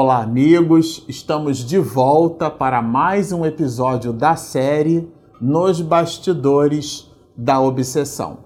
[0.00, 1.04] Olá, amigos!
[1.08, 8.38] Estamos de volta para mais um episódio da série Nos Bastidores da Obsessão.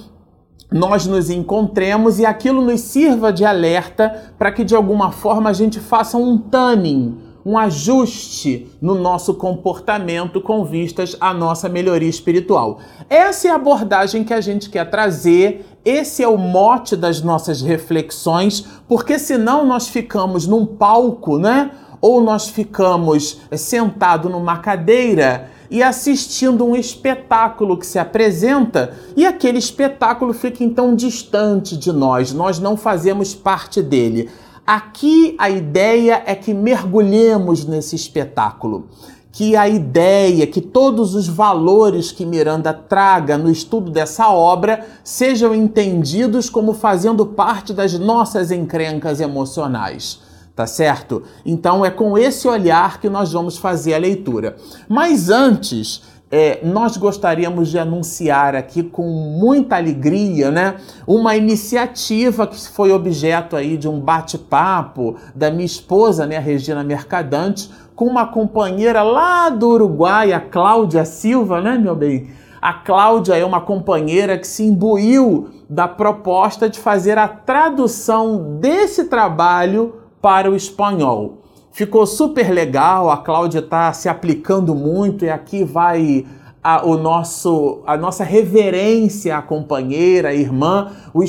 [0.73, 5.53] nós nos encontremos e aquilo nos sirva de alerta para que de alguma forma a
[5.53, 12.79] gente faça um tanning, um ajuste no nosso comportamento com vistas à nossa melhoria espiritual.
[13.07, 17.61] Essa é a abordagem que a gente quer trazer, esse é o mote das nossas
[17.61, 21.69] reflexões, porque senão nós ficamos num palco, né?
[22.01, 29.57] Ou nós ficamos sentado numa cadeira e assistindo um espetáculo que se apresenta e aquele
[29.57, 34.29] espetáculo fica então distante de nós, nós não fazemos parte dele.
[34.67, 38.87] Aqui a ideia é que mergulhemos nesse espetáculo,
[39.31, 45.55] que a ideia, que todos os valores que Miranda traga no estudo dessa obra sejam
[45.55, 50.21] entendidos como fazendo parte das nossas encrencas emocionais
[50.55, 51.23] tá certo?
[51.45, 54.55] Então é com esse olhar que nós vamos fazer a leitura.
[54.87, 56.03] Mas antes,
[56.35, 63.55] é, nós gostaríamos de anunciar aqui com muita alegria, né, uma iniciativa que foi objeto
[63.55, 69.69] aí de um bate-papo da minha esposa, né, Regina Mercadante, com uma companheira lá do
[69.69, 72.31] Uruguai, a Cláudia Silva, né, meu bem?
[72.59, 79.05] A Cláudia é uma companheira que se imbuiu da proposta de fazer a tradução desse
[79.05, 81.39] trabalho para o espanhol.
[81.73, 86.25] Ficou super legal, a Cláudia está se aplicando muito e aqui vai
[86.63, 90.93] a, o nosso, a nossa reverência à companheira, à irmã.
[91.13, 91.19] O,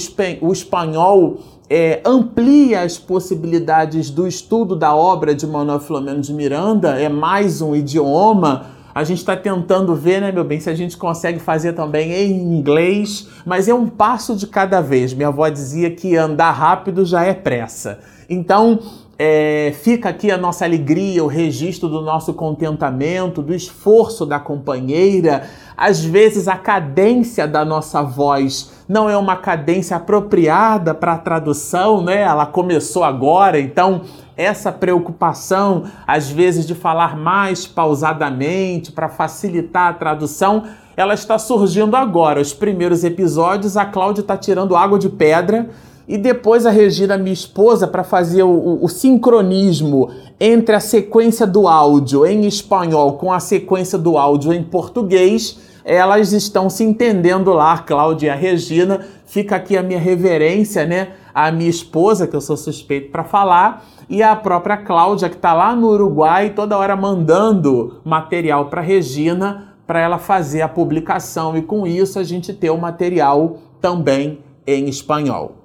[0.47, 1.39] o espanhol
[1.69, 7.61] é, amplia as possibilidades do estudo da obra de Manuel Filomeno de Miranda, é mais
[7.61, 8.67] um idioma.
[8.95, 12.57] A gente está tentando ver, né, meu bem, se a gente consegue fazer também em
[12.57, 15.13] inglês, mas é um passo de cada vez.
[15.13, 18.14] Minha avó dizia que andar rápido já é pressa.
[18.29, 18.81] Então,
[19.19, 25.49] é, fica aqui a nossa alegria, o registro do nosso contentamento, do esforço da companheira.
[25.77, 32.03] Às vezes a cadência da nossa voz não é uma cadência apropriada para a tradução,
[32.03, 32.23] né?
[32.23, 34.03] Ela começou agora, então
[34.37, 40.65] essa preocupação, às vezes, de falar mais pausadamente para facilitar a tradução,
[40.97, 42.41] ela está surgindo agora.
[42.41, 45.71] Os primeiros episódios, a Cláudia está tirando água de pedra
[46.07, 51.47] e depois a Regina, minha esposa, para fazer o, o, o, sincronismo entre a sequência
[51.47, 57.53] do áudio em espanhol com a sequência do áudio em português, elas estão se entendendo
[57.53, 59.07] lá, Cláudia e a Regina.
[59.27, 61.13] Fica aqui a minha reverência, né?
[61.33, 65.53] A minha esposa, que eu sou suspeito para falar, e a própria Cláudia, que está
[65.53, 71.63] lá no Uruguai, toda hora mandando material para Regina para ela fazer a publicação e
[71.63, 75.64] com isso a gente ter o material também em espanhol.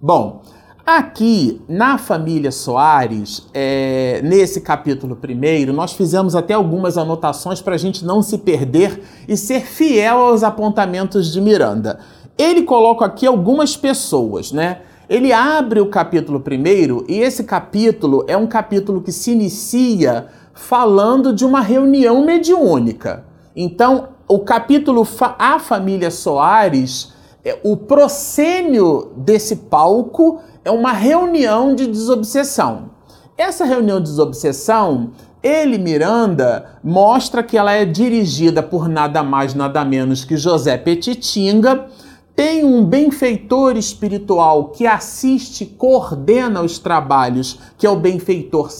[0.00, 0.42] Bom,
[0.86, 7.78] aqui na família Soares, é, nesse capítulo primeiro, nós fizemos até algumas anotações para a
[7.78, 11.98] gente não se perder e ser fiel aos apontamentos de Miranda.
[12.38, 14.82] Ele coloca aqui algumas pessoas, né?
[15.08, 21.32] Ele abre o capítulo primeiro e esse capítulo é um capítulo que se inicia falando
[21.32, 23.24] de uma reunião mediúnica.
[23.56, 25.04] Então, o capítulo
[25.40, 27.17] A Família Soares
[27.62, 32.90] o proscênio desse palco é uma reunião de desobsessão.
[33.36, 35.12] Essa reunião de desobsessão,
[35.42, 41.86] ele, Miranda, mostra que ela é dirigida por nada mais, nada menos que José Petitinga.
[42.34, 48.70] Tem um benfeitor espiritual que assiste, coordena os trabalhos, que é o benfeitor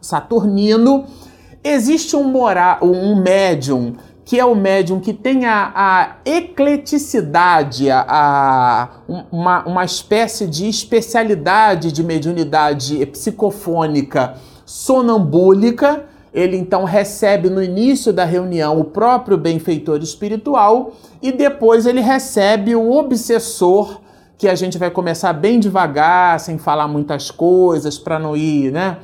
[0.00, 1.04] Saturnino.
[1.62, 3.94] Existe um, mora, um médium
[4.28, 8.88] que é o médium que tem a, a ecleticidade, a, a,
[9.32, 14.34] uma, uma espécie de especialidade de mediunidade psicofônica
[14.66, 16.04] sonambúlica.
[16.30, 20.92] Ele então recebe no início da reunião o próprio benfeitor espiritual
[21.22, 23.98] e depois ele recebe o obsessor,
[24.36, 28.98] que a gente vai começar bem devagar, sem falar muitas coisas, para não ir, né?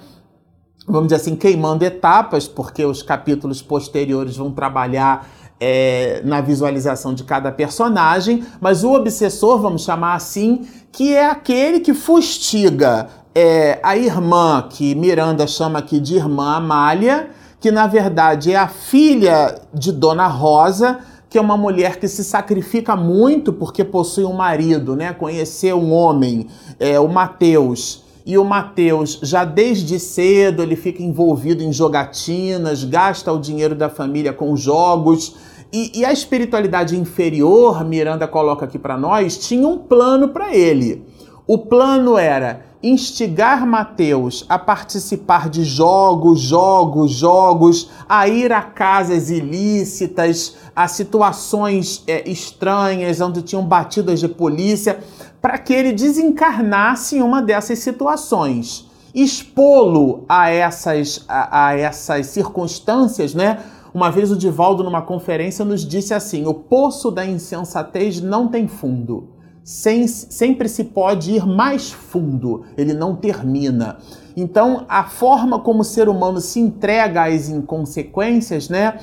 [0.87, 5.29] Vamos dizer assim, queimando etapas, porque os capítulos posteriores vão trabalhar
[5.59, 11.81] é, na visualização de cada personagem, mas o obsessor, vamos chamar assim, que é aquele
[11.81, 18.53] que fustiga é, a irmã, que Miranda chama aqui de irmã Amália, que na verdade
[18.53, 21.01] é a filha de Dona Rosa,
[21.31, 25.13] que é uma mulher que se sacrifica muito porque possui um marido, né?
[25.13, 26.47] Conheceu um homem,
[26.79, 33.31] é, o Mateus, e o Mateus, já desde cedo, ele fica envolvido em jogatinas, gasta
[33.31, 35.37] o dinheiro da família com jogos.
[35.71, 41.05] E, e a espiritualidade inferior, Miranda coloca aqui para nós, tinha um plano para ele.
[41.47, 49.31] O plano era instigar Mateus a participar de jogos, jogos, jogos, a ir a casas
[49.31, 55.01] ilícitas, a situações é, estranhas, onde tinham batidas de polícia,
[55.41, 58.89] para que ele desencarnasse em uma dessas situações.
[59.15, 63.61] Expô-lo a essas, a, a essas circunstâncias, né?
[63.95, 68.67] Uma vez o Divaldo, numa conferência, nos disse assim: o poço da insensatez não tem
[68.67, 69.34] fundo.
[69.65, 73.97] Sem, sempre se pode ir mais fundo, ele não termina.
[74.37, 78.99] Então, a forma como o ser humano se entrega às inconsequências, né?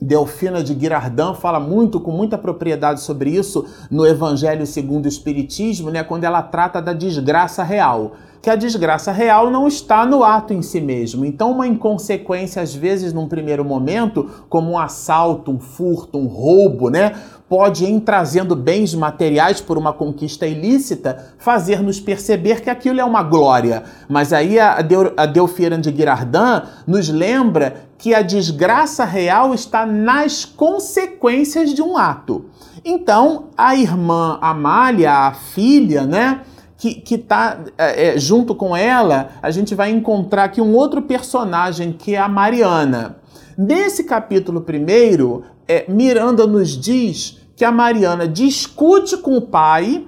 [0.00, 5.90] Delfina de Girardin fala muito, com muita propriedade sobre isso no Evangelho segundo o Espiritismo,
[5.90, 8.12] né, quando ela trata da desgraça real.
[8.40, 11.24] Que a desgraça real não está no ato em si mesmo.
[11.24, 16.88] Então, uma inconsequência, às vezes, num primeiro momento, como um assalto, um furto, um roubo,
[16.88, 17.14] né?
[17.48, 23.22] Pode, em trazendo bens materiais por uma conquista ilícita, fazer-nos perceber que aquilo é uma
[23.22, 23.84] glória.
[24.08, 29.84] Mas aí a, Deu, a Delfira de Girardin nos lembra que a desgraça real está
[29.84, 32.44] nas consequências de um ato.
[32.84, 36.42] Então, a irmã Amália, a filha, né?
[36.78, 41.92] Que está é, é, junto com ela, a gente vai encontrar aqui um outro personagem
[41.92, 43.16] que é a Mariana.
[43.56, 50.06] Nesse capítulo primeiro, é, Miranda nos diz que a Mariana discute com o pai,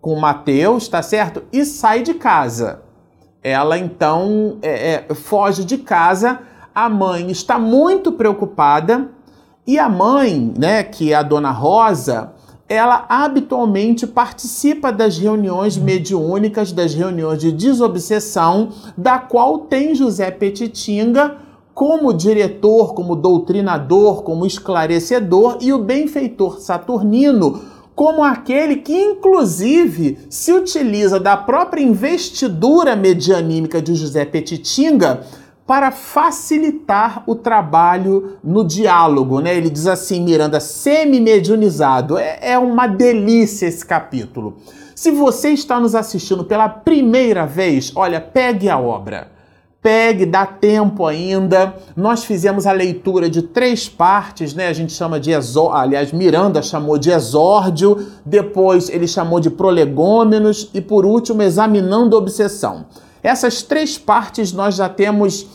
[0.00, 1.42] com o Mateus, tá certo?
[1.52, 2.80] E sai de casa.
[3.42, 6.40] Ela então é, é, foge de casa.
[6.74, 9.10] A mãe está muito preocupada
[9.66, 12.32] e a mãe, né, que é a dona Rosa,
[12.68, 21.36] ela habitualmente participa das reuniões mediúnicas, das reuniões de desobsessão, da qual tem José Petitinga
[21.72, 30.52] como diretor, como doutrinador, como esclarecedor e o benfeitor Saturnino como aquele que, inclusive, se
[30.52, 35.22] utiliza da própria investidura medianímica de José Petitinga
[35.66, 39.56] para facilitar o trabalho no diálogo, né?
[39.56, 42.16] Ele diz assim, Miranda, semi-mediunizado.
[42.16, 44.58] É, é uma delícia esse capítulo.
[44.94, 49.32] Se você está nos assistindo pela primeira vez, olha, pegue a obra.
[49.82, 51.74] Pegue, dá tempo ainda.
[51.96, 54.68] Nós fizemos a leitura de três partes, né?
[54.68, 60.70] A gente chama de exórdio, aliás, Miranda chamou de exórdio, depois ele chamou de prolegômenos
[60.72, 62.86] e por último, examinando obsessão.
[63.26, 65.48] Essas três partes nós já temos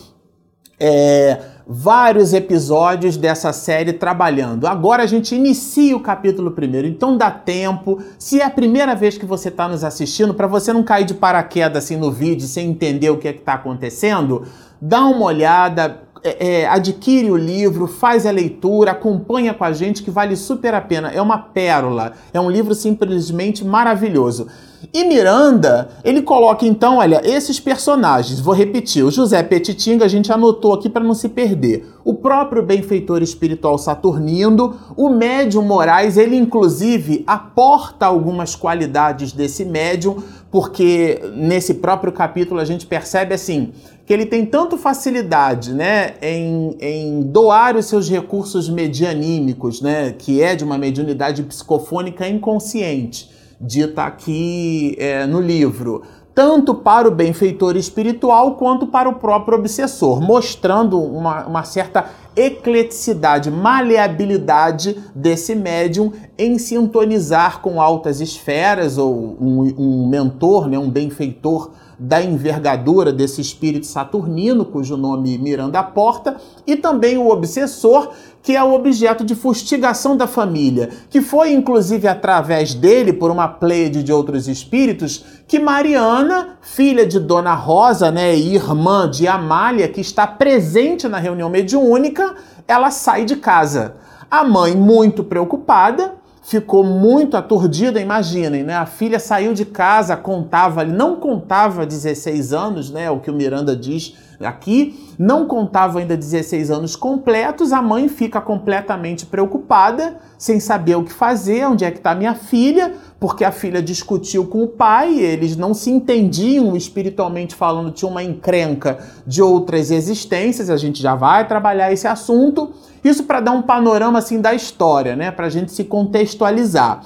[0.77, 4.67] é, vários episódios dessa série trabalhando.
[4.67, 8.03] Agora a gente inicia o capítulo primeiro, então dá tempo.
[8.19, 11.13] Se é a primeira vez que você está nos assistindo, para você não cair de
[11.13, 14.45] paraquedas assim no vídeo sem entender o que é está acontecendo,
[14.81, 20.03] dá uma olhada, é, é, adquire o livro, faz a leitura, acompanha com a gente
[20.03, 21.09] que vale super a pena.
[21.09, 24.47] É uma pérola, é um livro simplesmente maravilhoso.
[24.93, 30.31] E Miranda, ele coloca então, olha, esses personagens, vou repetir, o José Petitinga a gente
[30.31, 31.87] anotou aqui para não se perder.
[32.03, 40.17] O próprio benfeitor espiritual Saturnino, o médium Moraes, ele inclusive aporta algumas qualidades desse médium,
[40.49, 43.71] porque nesse próprio capítulo a gente percebe assim,
[44.05, 50.41] que ele tem tanto facilidade né, em, em doar os seus recursos medianímicos, né, que
[50.41, 53.29] é de uma mediunidade psicofônica inconsciente
[53.61, 56.01] dita aqui é, no livro,
[56.33, 63.51] tanto para o benfeitor espiritual quanto para o próprio obsessor, mostrando uma, uma certa ecleticidade,
[63.51, 71.71] maleabilidade desse médium em sintonizar com altas esferas ou um, um mentor, né, um benfeitor
[72.03, 78.09] da envergadura desse espírito saturnino, cujo nome Miranda porta, e também o obsessor,
[78.41, 83.47] que é o objeto de fustigação da família, que foi inclusive através dele, por uma
[83.47, 89.87] pleiade de outros espíritos, que Mariana, filha de Dona Rosa, né, e irmã de Amália,
[89.87, 92.33] que está presente na reunião mediúnica,
[92.67, 93.93] ela sai de casa.
[94.29, 98.75] A mãe, muito preocupada, ficou muito aturdida, imaginem, né?
[98.75, 103.09] A filha saiu de casa, contava, não contava 16 anos, né?
[103.11, 108.41] O que o Miranda diz aqui, não contava ainda 16 anos completos, a mãe fica
[108.41, 113.51] completamente preocupada, sem saber o que fazer, onde é que está minha filha, porque a
[113.51, 118.97] filha discutiu com o pai, eles não se entendiam espiritualmente falando, tinha uma encrenca
[119.27, 122.73] de outras existências, a gente já vai trabalhar esse assunto.
[123.03, 127.05] Isso para dar um panorama assim da história, né, para a gente se contextualizar.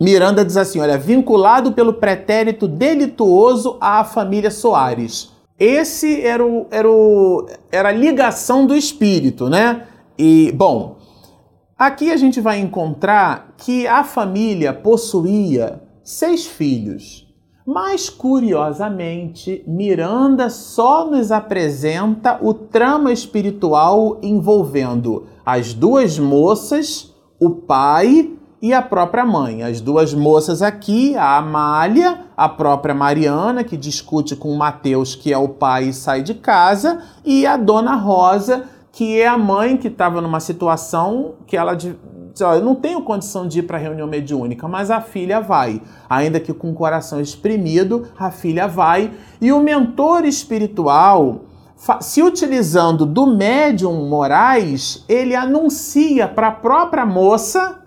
[0.00, 5.30] Miranda diz assim: olha, vinculado pelo pretérito delituoso à família Soares.
[5.60, 9.82] Esse era, o, era, o, era a ligação do espírito, né?
[10.16, 10.96] E, bom,
[11.78, 17.24] Aqui a gente vai encontrar que a família possuía seis filhos.
[17.64, 28.32] Mas curiosamente, Miranda só nos apresenta o trama espiritual envolvendo as duas moças, o pai
[28.60, 29.62] e a própria mãe.
[29.62, 35.32] As duas moças aqui, a Amália, a própria Mariana, que discute com o Mateus, que
[35.32, 38.64] é o pai e sai de casa, e a dona Rosa,
[38.98, 41.94] que é a mãe que estava numa situação que ela diz,
[42.40, 45.80] eu não tenho condição de ir para a reunião mediúnica, mas a filha vai.
[46.10, 49.12] Ainda que com o coração exprimido, a filha vai.
[49.40, 51.42] E o mentor espiritual,
[52.00, 57.78] se utilizando do médium Moraes, ele anuncia para a própria moça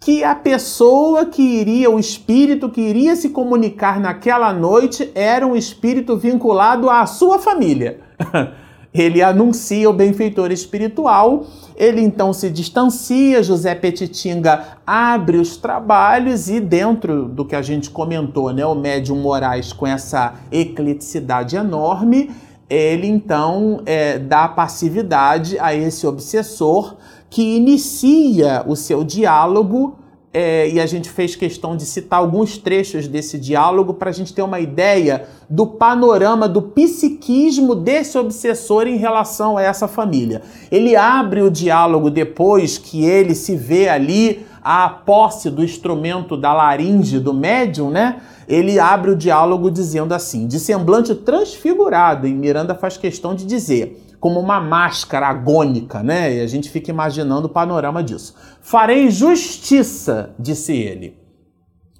[0.00, 5.54] que a pessoa que iria, o espírito que iria se comunicar naquela noite era um
[5.54, 8.00] espírito vinculado à sua família.
[8.96, 11.44] Ele anuncia o benfeitor espiritual,
[11.76, 17.90] ele então se distancia, José Petitinga abre os trabalhos e dentro do que a gente
[17.90, 22.30] comentou, né, o médium Moraes com essa ecleticidade enorme,
[22.68, 26.96] ele então é, dá passividade a esse obsessor
[27.28, 29.98] que inicia o seu diálogo
[30.38, 34.34] é, e a gente fez questão de citar alguns trechos desse diálogo para a gente
[34.34, 40.42] ter uma ideia do panorama, do psiquismo desse obsessor em relação a essa família.
[40.70, 46.52] Ele abre o diálogo depois que ele se vê ali a posse do instrumento da
[46.52, 48.20] laringe do médium, né?
[48.46, 54.05] Ele abre o diálogo dizendo assim, de semblante transfigurado, e Miranda faz questão de dizer
[54.26, 56.34] como uma máscara agônica, né?
[56.34, 58.34] E a gente fica imaginando o panorama disso.
[58.60, 61.16] Farei justiça, disse ele.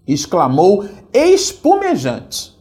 [0.04, 2.52] Exclamou espumejante.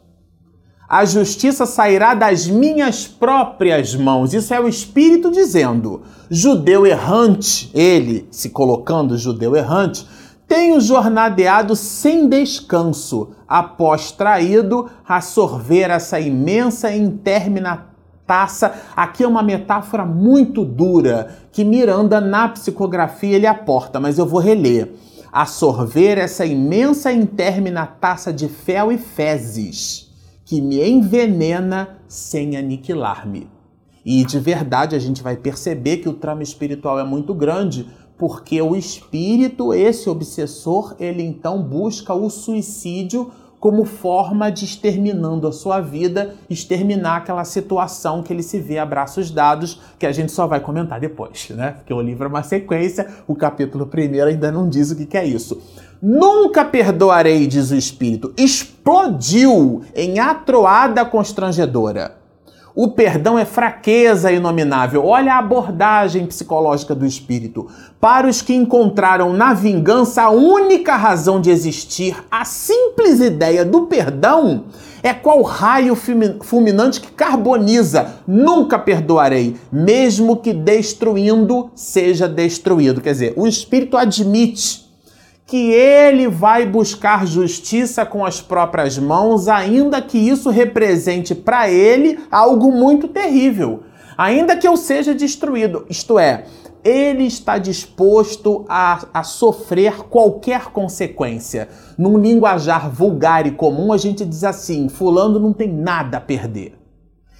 [0.87, 4.35] A justiça sairá das minhas próprias mãos.
[4.35, 6.03] Isso é o Espírito dizendo.
[6.29, 10.05] Judeu errante, ele se colocando judeu errante,
[10.47, 17.94] tenho jornadeado sem descanso, após traído a sorver essa imensa e interminável
[18.25, 18.73] taça.
[18.95, 24.39] Aqui é uma metáfora muito dura que Miranda na psicografia ele aporta, mas eu vou
[24.39, 24.93] reler.
[25.31, 30.11] A sorver essa imensa intermina taça de fel e fezes
[30.45, 33.49] que me envenena sem aniquilar-me.
[34.05, 38.61] E de verdade a gente vai perceber que o trama espiritual é muito grande, porque
[38.61, 45.79] o espírito, esse obsessor, ele então busca o suicídio como forma de exterminando a sua
[45.79, 50.45] vida, exterminar aquela situação que ele se vê a braços dados, que a gente só
[50.45, 51.71] vai comentar depois, né?
[51.71, 55.25] Porque o livro é uma sequência, o capítulo primeiro ainda não diz o que é
[55.25, 55.61] isso.
[56.01, 58.33] Nunca perdoarei, diz o Espírito.
[58.37, 62.24] Explodiu em atroada constrangedora.
[62.77, 65.05] O perdão é fraqueza inominável.
[65.05, 67.67] Olha a abordagem psicológica do espírito.
[68.01, 73.83] Para os que encontraram na vingança a única razão de existir, a simples ideia do
[73.83, 74.65] perdão
[75.01, 75.95] é qual raio
[76.41, 78.15] fulminante que carboniza.
[78.27, 82.99] Nunca perdoarei, mesmo que destruindo seja destruído.
[82.99, 84.84] Quer dizer, o espírito admite
[85.45, 92.19] que ele vai buscar justiça com as próprias mãos, ainda que isso represente para ele
[92.31, 93.83] algo muito terrível,
[94.17, 95.85] ainda que eu seja destruído.
[95.87, 96.45] Isto é,
[96.83, 101.69] ele está disposto a, a sofrer qualquer consequência.
[101.97, 106.77] Num linguajar vulgar e comum, a gente diz assim: Fulano não tem nada a perder.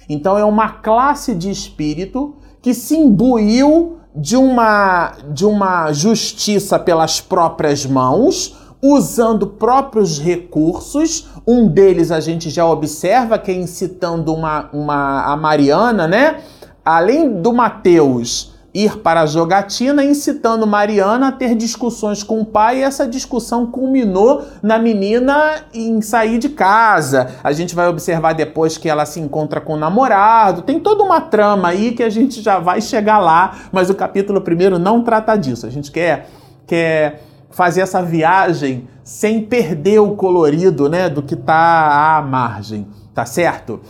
[0.08, 7.20] Então é uma classe de espírito que se imbuiu de uma, de uma justiça pelas
[7.20, 11.28] próprias mãos, usando próprios recursos.
[11.46, 16.40] Um deles a gente já observa que é incitando uma, uma, a Mariana, né?
[16.84, 22.80] Além do Mateus ir para a jogatina, incitando Mariana a ter discussões com o pai,
[22.80, 27.30] e essa discussão culminou na menina em sair de casa.
[27.42, 30.62] A gente vai observar depois que ela se encontra com o namorado.
[30.62, 34.42] Tem toda uma trama aí que a gente já vai chegar lá, mas o capítulo
[34.42, 35.66] primeiro não trata disso.
[35.66, 36.28] A gente quer
[36.66, 43.24] quer fazer essa viagem sem perder o colorido, né, do que está à margem, tá
[43.24, 43.80] certo?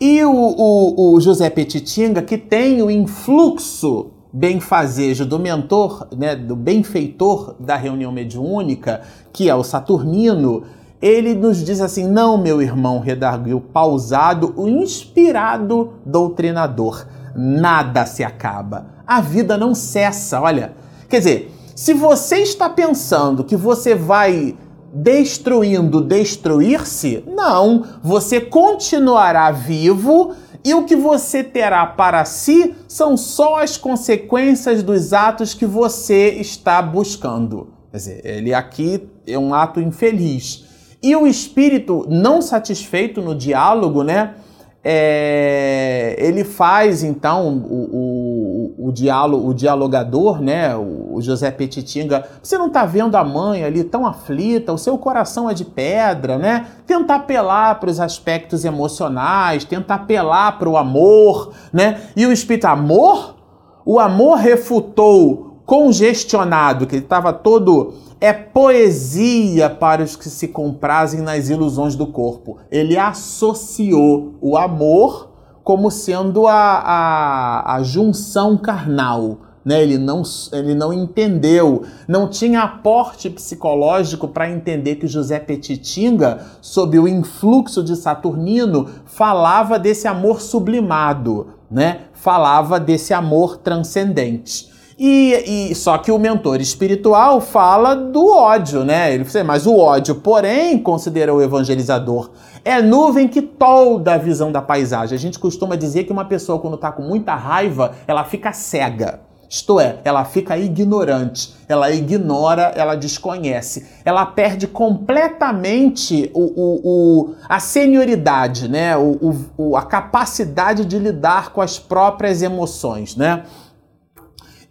[0.00, 6.56] E o, o, o José Petitinga, que tem o influxo benfazejo do mentor, né, do
[6.56, 10.62] benfeitor da reunião mediúnica, que é o Saturnino,
[11.02, 17.06] ele nos diz assim: não, meu irmão, redarguiu pausado, o inspirado doutrinador.
[17.34, 18.86] Nada se acaba.
[19.06, 20.40] A vida não cessa.
[20.40, 20.72] Olha,
[21.08, 24.56] quer dizer, se você está pensando que você vai
[24.92, 27.24] destruindo destruir-se?
[27.26, 34.82] Não, você continuará vivo e o que você terá para si são só as consequências
[34.82, 37.68] dos atos que você está buscando.
[37.90, 40.64] Quer dizer, ele aqui é um ato infeliz.
[41.02, 44.34] E o espírito não satisfeito no diálogo, né?
[44.82, 52.56] É, ele faz então o, o, o, diálogo, o dialogador, né, o José Petitinga, você
[52.56, 56.66] não está vendo a mãe ali tão aflita, o seu coração é de pedra, né?
[56.86, 62.00] Tenta apelar para os aspectos emocionais, tenta apelar para o amor, né?
[62.16, 63.36] E o espírito, amor?
[63.84, 71.22] O amor refutou congestionado, que ele estava todo é poesia para os que se comprazem
[71.22, 72.58] nas ilusões do corpo.
[72.70, 75.30] Ele associou o amor
[75.64, 79.82] como sendo a, a, a junção carnal, né?
[79.82, 86.98] Ele não, ele não entendeu, não tinha aporte psicológico para entender que José Petitinga, sob
[86.98, 92.02] o influxo de Saturnino, falava desse amor sublimado, né?
[92.12, 94.70] Falava desse amor transcendente.
[95.02, 99.14] E, e, só que o mentor espiritual fala do ódio, né?
[99.14, 102.28] Ele fala, mas o ódio, porém, considera o evangelizador,
[102.62, 105.16] é nuvem que tolda a visão da paisagem.
[105.16, 109.20] A gente costuma dizer que uma pessoa, quando está com muita raiva, ela fica cega.
[109.48, 117.34] Isto é, ela fica ignorante, ela ignora, ela desconhece, ela perde completamente o, o, o
[117.48, 118.96] a senioridade, né?
[118.96, 123.44] O, o, a capacidade de lidar com as próprias emoções, né?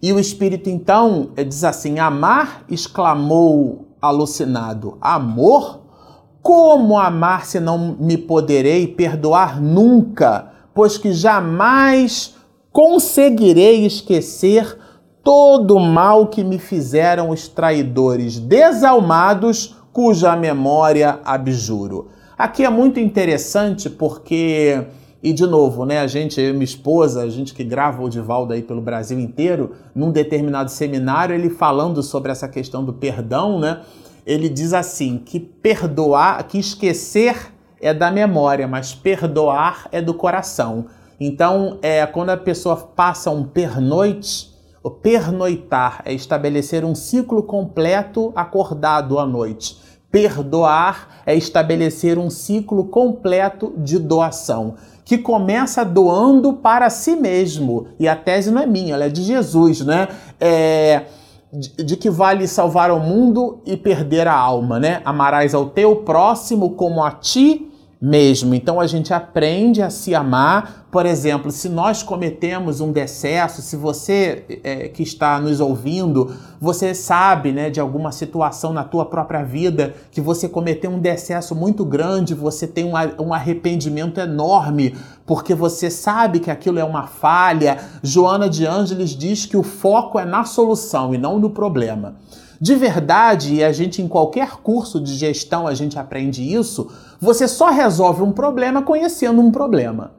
[0.01, 5.81] E o espírito então diz assim: Amar, exclamou alucinado, amor?
[6.41, 12.35] Como amar se não me poderei perdoar nunca, pois que jamais
[12.71, 14.77] conseguirei esquecer
[15.21, 22.07] todo o mal que me fizeram os traidores desalmados, cuja memória abjuro.
[22.37, 24.81] Aqui é muito interessante porque,
[25.21, 28.53] e de novo, né, a gente, eu minha esposa, a gente que grava o Divaldo
[28.53, 33.81] aí pelo Brasil inteiro, num determinado seminário, ele falando sobre essa questão do perdão, né,
[34.25, 40.85] ele diz assim, que perdoar, que esquecer é da memória, mas perdoar é do coração.
[41.19, 48.31] Então, é, quando a pessoa passa um pernoite, o pernoitar é estabelecer um ciclo completo
[48.35, 49.77] acordado à noite.
[50.11, 57.87] Perdoar é estabelecer um ciclo completo de doação, que começa doando para si mesmo.
[57.99, 60.07] E a tese não é minha, ela é de Jesus, né?
[60.39, 61.03] É,
[61.51, 65.01] de, de que vale salvar o mundo e perder a alma, né?
[65.05, 67.69] Amarás ao teu próximo como a ti
[68.01, 68.55] mesmo.
[68.55, 70.87] Então a gente aprende a se amar.
[70.91, 76.95] Por exemplo, se nós cometemos um decesso, se você é, que está nos ouvindo, você
[76.95, 81.85] sabe né, de alguma situação na tua própria vida que você cometeu um decesso muito
[81.85, 84.95] grande, você tem um, um arrependimento enorme,
[85.27, 87.77] porque você sabe que aquilo é uma falha.
[88.01, 92.15] Joana de Ângeles diz que o foco é na solução e não no problema.
[92.59, 97.47] De verdade, e a gente em qualquer curso de gestão a gente aprende isso, você
[97.47, 100.17] só resolve um problema conhecendo um problema.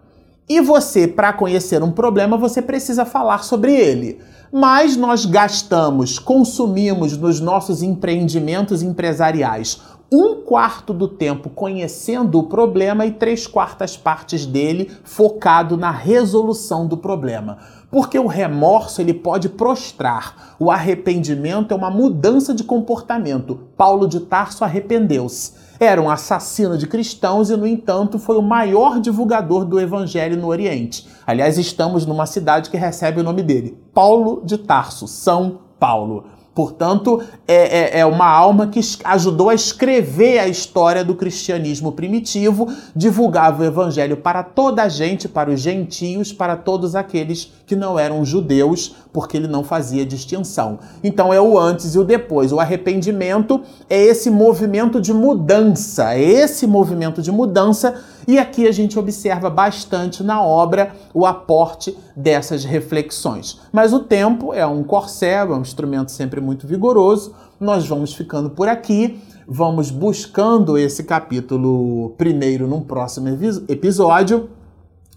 [0.48, 4.18] E você, para conhecer um problema, você precisa falar sobre ele.
[4.52, 9.80] Mas nós gastamos, consumimos nos nossos empreendimentos empresariais
[10.12, 16.84] um quarto do tempo conhecendo o problema e três quartas partes dele focado na resolução
[16.84, 17.58] do problema.
[17.90, 23.60] Porque o remorso ele pode prostrar, o arrependimento é uma mudança de comportamento.
[23.76, 25.52] Paulo de Tarso arrependeu-se.
[25.82, 30.48] Era um assassino de cristãos e, no entanto, foi o maior divulgador do evangelho no
[30.48, 31.08] Oriente.
[31.26, 36.26] Aliás, estamos numa cidade que recebe o nome dele, Paulo de Tarso, São Paulo.
[36.54, 42.68] Portanto, é, é, é, uma alma que ajudou a escrever a história do cristianismo primitivo,
[42.94, 47.96] divulgava o evangelho para toda a gente, para os gentios, para todos aqueles que não
[47.96, 50.80] eram judeus, porque ele não fazia distinção.
[51.04, 52.52] Então é o antes e o depois.
[52.52, 57.94] O arrependimento é esse movimento de mudança, é esse movimento de mudança
[58.26, 63.60] e aqui a gente observa bastante na obra o aporte dessas reflexões.
[63.72, 67.34] Mas o tempo é um corcel, é um instrumento sempre muito vigoroso.
[67.58, 73.28] Nós vamos ficando por aqui, vamos buscando esse capítulo primeiro num próximo
[73.68, 74.59] episódio.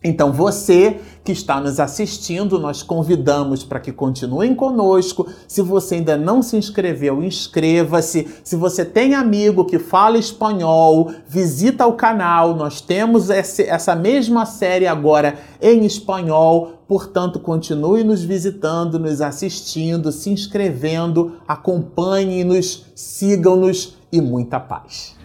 [0.03, 5.25] Então, você que está nos assistindo, nós convidamos para que continuem conosco.
[5.47, 8.27] Se você ainda não se inscreveu, inscreva-se.
[8.43, 12.53] Se você tem amigo que fala espanhol, visita o canal.
[12.53, 16.73] Nós temos essa mesma série agora em espanhol.
[16.85, 25.22] Portanto, continue nos visitando, nos assistindo, se inscrevendo, acompanhem-nos, sigam-nos e muita paz.